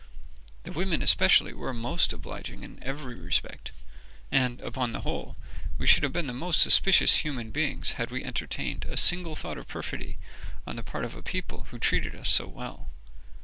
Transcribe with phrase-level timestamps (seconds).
[0.63, 3.71] The women especially were most obliging in every respect,
[4.31, 5.35] and, upon the whole,
[5.77, 9.35] we should have been the most suspicious of human beings had we entertained a single
[9.35, 10.17] thought of perfidy
[10.65, 12.89] on the part of a people who treated us so well.